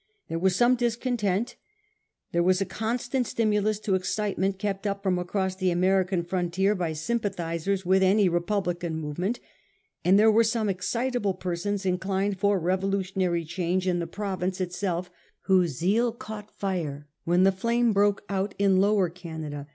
[0.29, 1.57] There was some discontent;
[2.31, 6.73] there was a con stant stimulus to excitement kept up from across the American frontier
[6.73, 9.39] by sympathisers with any republican movement;
[10.03, 15.11] and there were some excitable persons inclined for revolutionary change in the province itself
[15.41, 19.67] whose zeal caught fire when the flame broke out in Lower Canada.